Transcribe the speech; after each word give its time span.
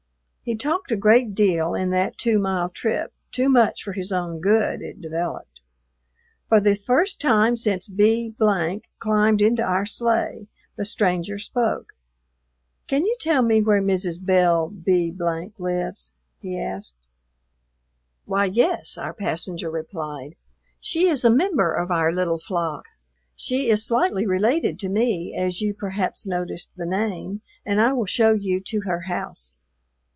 He 0.43 0.55
talked 0.55 0.91
a 0.91 0.95
great 0.97 1.35
deal 1.35 1.75
in 1.75 1.91
that 1.91 2.17
two 2.17 2.39
mile 2.39 2.67
trip; 2.67 3.13
too 3.31 3.47
much 3.47 3.83
for 3.83 3.93
his 3.93 4.11
own 4.11 4.41
good, 4.41 4.81
it 4.81 4.99
developed. 4.99 5.61
For 6.49 6.59
the 6.59 6.75
first 6.75 7.21
time 7.21 7.55
since 7.55 7.87
B 7.87 8.35
climbed 8.99 9.41
into 9.41 9.61
our 9.61 9.85
sleigh, 9.85 10.47
the 10.77 10.83
stranger 10.83 11.37
spoke. 11.37 11.93
"Can 12.87 13.05
you 13.05 13.15
tell 13.19 13.43
me 13.43 13.61
where 13.61 13.83
Mrs. 13.83 14.17
Belle 14.19 14.67
B 14.69 15.13
lives?" 15.59 16.15
he 16.39 16.59
asked. 16.59 17.07
"Why, 18.25 18.45
yes," 18.45 18.97
our 18.97 19.13
passenger 19.13 19.69
replied. 19.69 20.35
"She 20.79 21.07
is 21.07 21.23
a 21.23 21.29
member 21.29 21.71
of 21.71 21.91
our 21.91 22.11
little 22.11 22.39
flock. 22.39 22.85
She 23.35 23.69
is 23.69 23.85
slightly 23.85 24.25
related 24.25 24.79
to 24.79 24.89
me, 24.89 25.35
as 25.37 25.61
you 25.61 25.75
perhaps 25.75 26.25
noticed 26.25 26.71
the 26.75 26.87
name, 26.87 27.41
and 27.63 27.79
I 27.79 27.93
will 27.93 28.07
show 28.07 28.33
you 28.33 28.59
to 28.61 28.81
her 28.81 29.01
house." 29.01 29.53